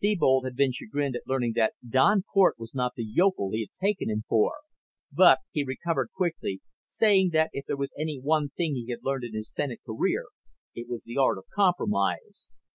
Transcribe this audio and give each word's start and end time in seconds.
Thebold 0.00 0.46
had 0.46 0.56
been 0.56 0.72
chagrined 0.72 1.14
at 1.14 1.26
learning 1.26 1.52
that 1.56 1.74
Don 1.86 2.22
Cort 2.22 2.58
was 2.58 2.74
not 2.74 2.94
the 2.96 3.04
yokel 3.04 3.50
he 3.50 3.60
had 3.60 3.72
taken 3.86 4.08
him 4.08 4.24
for. 4.26 4.54
But 5.12 5.40
he 5.50 5.62
recovered 5.62 6.08
quickly, 6.16 6.62
saying 6.88 7.28
that 7.34 7.50
if 7.52 7.66
there 7.66 7.76
was 7.76 7.92
any 7.98 8.18
one 8.18 8.48
thing 8.48 8.74
he 8.76 8.88
had 8.90 9.00
learned 9.04 9.24
in 9.24 9.34
his 9.34 9.52
Senate 9.52 9.80
career 9.84 10.24
it 10.74 10.88
was 10.88 11.04
the 11.04 11.18
art 11.18 11.36
of 11.36 11.44
compromise. 11.54 12.48